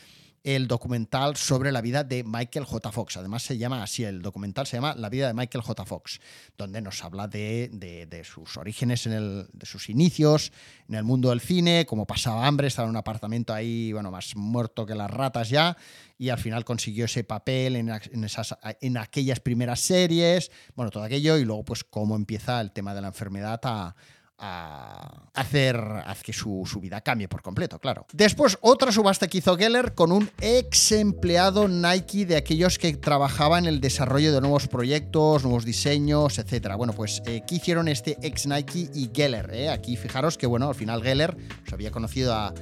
[0.45, 2.93] el documental sobre la vida de Michael J.
[2.93, 3.17] Fox.
[3.17, 5.85] Además se llama así, el documental se llama La vida de Michael J.
[5.85, 6.21] Fox,
[6.57, 10.53] donde nos habla de, sus orígenes, en el, de sus inicios
[10.89, 14.35] en el mundo del cine, cómo pasaba hambre, estaba en un apartamento ahí, bueno, más
[14.37, 15.77] muerto que las ratas ya,
[16.17, 17.91] y al final consiguió ese papel en,
[18.25, 22.95] esas, en aquellas primeras series, bueno, todo aquello, y luego pues cómo empieza el tema
[22.95, 23.95] de la enfermedad a
[24.39, 25.77] a hacer,
[26.23, 28.07] que su, vida cambie por completo, claro.
[28.13, 33.59] Después, otra subasta que hizo Geller con un ex empleado Nike de aquellos que trabajaba
[33.59, 36.75] en el desarrollo de nuevos proyectos, nuevos diseños, etc.
[36.77, 39.51] Bueno, pues, eh, ¿qué hicieron este ex Nike y Geller?
[39.53, 39.71] Eh?
[39.71, 41.37] Aquí fijaros que, bueno, al final Geller
[41.69, 42.55] se había conocido a,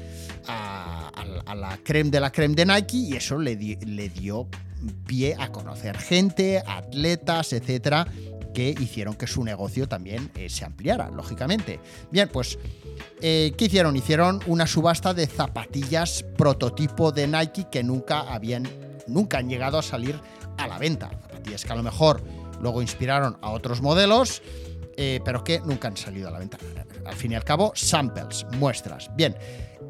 [0.47, 4.49] la creme de la creme de Nike y eso le, le dio
[5.07, 8.07] pie a conocer gente, atletas, etcétera
[8.57, 11.79] que hicieron que su negocio también eh, se ampliara, lógicamente.
[12.11, 12.59] Bien, pues,
[13.21, 13.95] eh, ¿qué hicieron?
[13.95, 18.67] Hicieron una subasta de zapatillas prototipo de Nike que nunca habían,
[19.09, 20.19] nunca han llegado a salir
[20.57, 21.11] a la venta.
[21.11, 22.23] Zapatillas que a lo mejor
[22.59, 24.41] luego inspiraron a otros modelos,
[24.97, 26.57] eh, pero que nunca han salido a la venta.
[27.05, 29.11] Al fin y al cabo, samples, muestras.
[29.15, 29.37] Bien,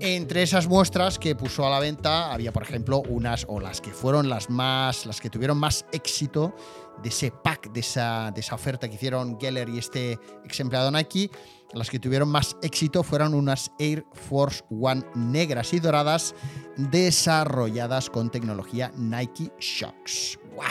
[0.01, 3.93] entre esas muestras que puso a la venta había, por ejemplo, unas o las que
[3.93, 6.55] fueron las más, las que tuvieron más éxito
[7.03, 10.91] de ese pack, de esa, de esa oferta que hicieron Geller y este ex empleado
[10.91, 11.31] Nike,
[11.73, 16.35] las que tuvieron más éxito fueron unas Air Force One negras y doradas
[16.77, 20.39] desarrolladas con tecnología Nike Shocks.
[20.55, 20.71] ¡Guau!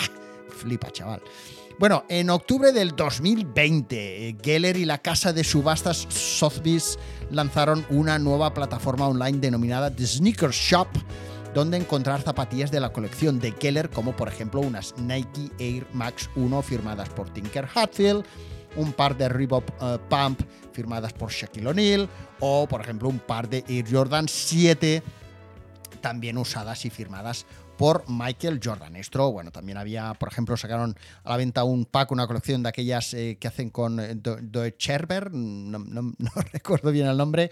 [0.50, 1.22] Flipa, chaval.
[1.78, 6.98] Bueno, en octubre del 2020, Geller y la casa de subastas Sotheby's
[7.32, 10.88] lanzaron una nueva plataforma online denominada The Sneaker Shop,
[11.56, 16.30] donde encontrar zapatillas de la colección de Geller, como por ejemplo unas Nike Air Max
[16.36, 18.26] 1 firmadas por Tinker Hatfield,
[18.76, 20.42] un par de Reebok uh, Pump
[20.74, 22.10] firmadas por Shaquille O'Neal,
[22.42, 25.02] o por ejemplo un par de Air Jordan 7
[26.06, 27.48] también usadas y firmadas
[27.80, 28.96] por Michael Jordan.
[28.96, 32.70] Esto, bueno, también había, por ejemplo, sacaron a la venta un pack, una colección de
[32.70, 36.14] aquellas eh, que hacen con eh, Deutscherber, no,
[36.54, 37.50] recuerdo bien el nombre,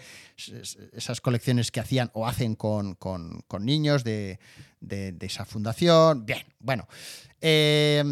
[0.91, 4.37] esas colecciones que hacían o hacen con, con, niños de,
[4.79, 6.23] de, esa fundación.
[6.23, 6.87] Bien, bueno.
[7.41, 8.03] Eh,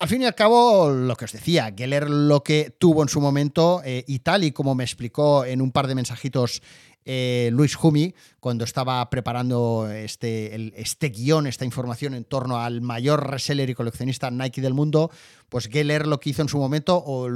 [0.00, 3.20] al fin y al cabo, lo que os decía, Geller lo que tuvo en su
[3.20, 6.62] momento, eh, y tal y como me explicó en un par de mensajitos
[7.10, 13.30] eh, Luis Jumi, cuando estaba preparando este, este guion, esta información en torno al mayor
[13.30, 15.10] reseller y coleccionista Nike del mundo,
[15.48, 17.26] pues Geller lo que hizo en su momento, o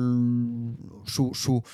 [1.06, 1.64] su, su,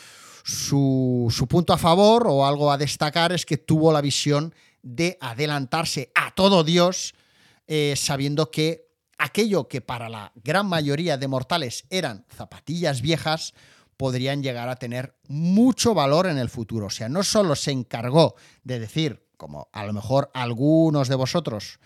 [0.44, 5.18] su, su punto a favor o algo a destacar es que tuvo la visión de
[5.20, 7.16] adelantarse a todo Dios,
[7.66, 13.54] eh, sabiendo que aquello que para la gran mayoría de mortales eran zapatillas viejas,
[13.98, 16.86] podrían llegar a tener mucho valor en el futuro.
[16.86, 21.80] O sea, no solo se encargó de decir, como a lo mejor algunos de vosotros,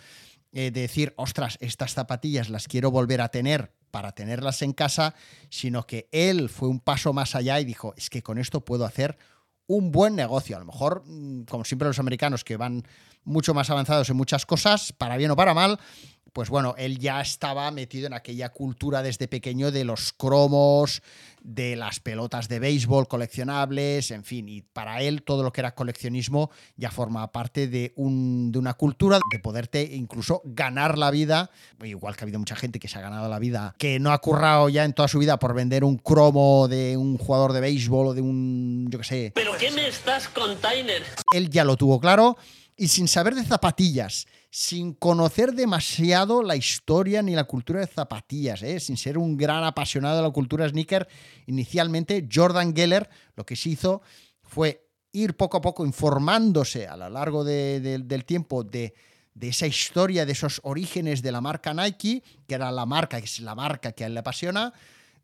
[0.52, 5.14] eh, de decir, ostras, estas zapatillas las quiero volver a tener para tenerlas en casa,
[5.48, 8.84] sino que él fue un paso más allá y dijo, es que con esto puedo
[8.84, 9.16] hacer
[9.66, 10.56] un buen negocio.
[10.56, 12.82] A lo mejor, mm, como siempre los americanos que van
[13.24, 15.78] mucho más avanzados en muchas cosas, para bien o para mal,
[16.32, 21.02] pues bueno, él ya estaba metido en aquella cultura desde pequeño de los cromos,
[21.42, 25.74] de las pelotas de béisbol coleccionables, en fin, y para él todo lo que era
[25.74, 31.50] coleccionismo ya forma parte de, un, de una cultura de poderte incluso ganar la vida,
[31.82, 34.18] igual que ha habido mucha gente que se ha ganado la vida, que no ha
[34.18, 38.08] currado ya en toda su vida por vender un cromo de un jugador de béisbol
[38.08, 39.32] o de un, yo qué sé.
[39.34, 41.02] ¿Pero qué me estás container?
[41.34, 42.36] Él ya lo tuvo claro
[42.76, 48.62] y sin saber de zapatillas, sin conocer demasiado la historia ni la cultura de zapatillas,
[48.62, 48.80] ¿eh?
[48.80, 51.08] sin ser un gran apasionado de la cultura sneaker,
[51.46, 54.02] inicialmente Jordan Geller lo que se hizo
[54.42, 58.94] fue ir poco a poco informándose a lo largo de, de, del tiempo de,
[59.34, 63.26] de, esa historia, de esos orígenes de la marca Nike, que era la marca, que
[63.26, 64.72] es la marca que a él le apasiona,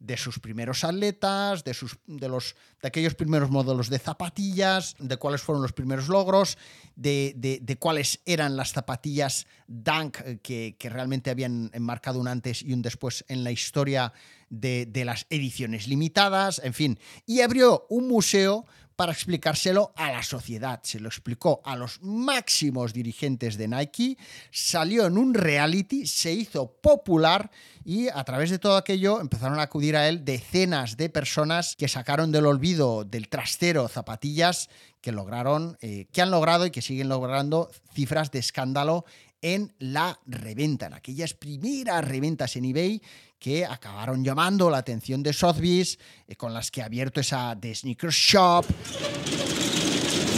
[0.00, 5.16] de sus primeros atletas, de, sus, de, los, de aquellos primeros modelos de zapatillas, de
[5.16, 6.58] cuáles fueron los primeros logros,
[6.96, 12.62] de, de, de cuáles eran las zapatillas Dunk que, que, realmente habían marcado un antes
[12.62, 14.12] y un después en la historia
[14.50, 16.98] de, las ediciones limitadas, en fin.
[17.26, 18.66] Y abrió un museo
[18.98, 20.80] para explicárselo a la sociedad.
[20.82, 24.18] Se lo explicó a los máximos dirigentes de Nike,
[24.50, 27.48] salió en un reality, se hizo popular
[27.84, 31.86] y a través de todo aquello empezaron a acudir a él decenas de personas que
[31.86, 34.68] sacaron del olvido del trastero zapatillas
[35.00, 39.04] que lograron, eh, que han logrado y que siguen logrando cifras de escándalo
[39.42, 43.02] en la reventa, en aquellas primeras reventas en eBay
[43.38, 47.74] que acabaron llamando la atención de Sotheby's, eh, con las que ha abierto esa The
[47.74, 48.64] Sneaker Shop,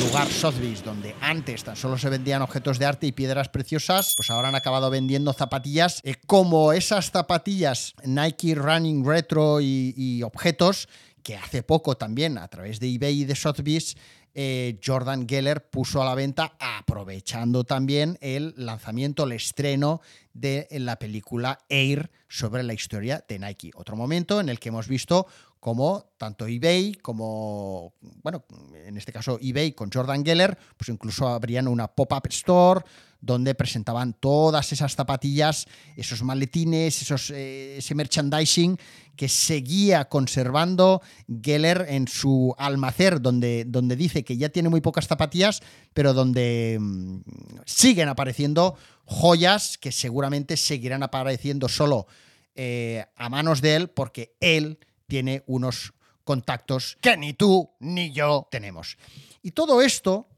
[0.01, 4.31] lugar Sotheby's donde antes tan solo se vendían objetos de arte y piedras preciosas, pues
[4.31, 10.89] ahora han acabado vendiendo zapatillas eh, como esas zapatillas Nike Running Retro y, y objetos
[11.23, 13.97] que hace poco también a través de eBay y de Sotheby's
[14.35, 20.01] eh, Jordan Geller puso a la venta, aprovechando también el lanzamiento, el estreno
[20.33, 23.73] de la película Air sobre la historia de Nike.
[23.75, 25.27] Otro momento en el que hemos visto
[25.61, 28.45] cómo tanto eBay como, bueno,
[28.87, 32.81] en este caso eBay con Jordan Geller, pues incluso abrían una pop-up store
[33.21, 38.79] donde presentaban todas esas zapatillas, esos maletines, esos, eh, ese merchandising
[39.15, 41.03] que seguía conservando
[41.43, 45.61] Geller en su almacén, donde, donde dice que ya tiene muy pocas zapatillas,
[45.93, 47.21] pero donde mmm,
[47.67, 52.07] siguen apareciendo joyas que seguramente seguirán apareciendo solo
[52.55, 54.79] eh, a manos de él porque él
[55.11, 55.93] tiene unos
[56.25, 58.97] contactos que ni tú ni yo tenemos.
[59.43, 60.29] Y todo esto,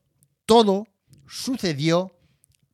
[0.46, 0.88] todo
[1.28, 2.16] sucedió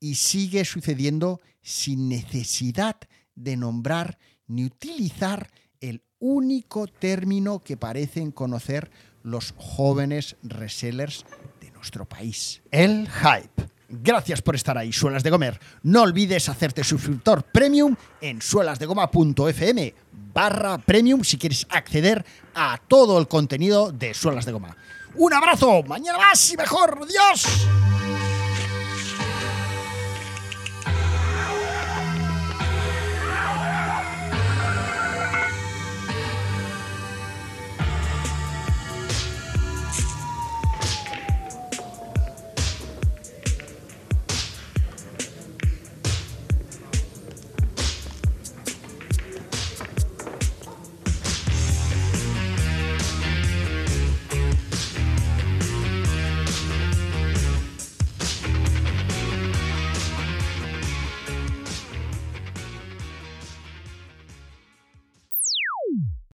[0.01, 2.96] y sigue sucediendo sin necesidad
[3.34, 8.90] de nombrar ni utilizar el único término que parecen conocer
[9.24, 11.26] los jóvenes resellers
[11.61, 13.68] de nuestro país, el hype.
[13.90, 15.59] Gracias por estar ahí, Suelas de Comer.
[15.82, 19.94] No olvides hacerte suscriptor premium en suelasdegoma.fm
[20.33, 22.24] barra premium si quieres acceder
[22.55, 24.76] a todo el contenido de Suelas de Goma.
[25.14, 27.07] Un abrazo, mañana más y mejor.
[27.07, 27.47] Dios.